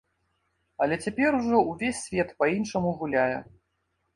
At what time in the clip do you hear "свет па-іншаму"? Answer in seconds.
2.07-2.95